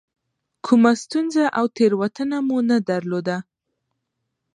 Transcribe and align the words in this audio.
کومه 0.65 0.91
ستونزه 1.03 1.43
او 1.59 1.65
تېروتنه 1.77 2.37
مو 2.47 2.57
نه 2.69 2.77
درلوده. 2.89 3.37